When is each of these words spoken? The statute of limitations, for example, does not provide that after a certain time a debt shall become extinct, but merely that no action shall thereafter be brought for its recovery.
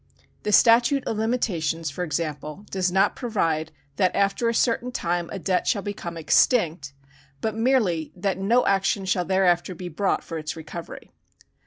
The 0.41 0.51
statute 0.51 1.03
of 1.07 1.19
limitations, 1.19 1.91
for 1.91 2.03
example, 2.03 2.65
does 2.71 2.91
not 2.91 3.15
provide 3.15 3.71
that 3.97 4.15
after 4.15 4.49
a 4.49 4.53
certain 4.55 4.91
time 4.91 5.29
a 5.31 5.37
debt 5.37 5.67
shall 5.67 5.83
become 5.83 6.17
extinct, 6.17 6.93
but 7.39 7.53
merely 7.53 8.11
that 8.15 8.39
no 8.39 8.65
action 8.65 9.05
shall 9.05 9.25
thereafter 9.25 9.75
be 9.75 9.89
brought 9.89 10.23
for 10.23 10.39
its 10.39 10.55
recovery. 10.55 11.11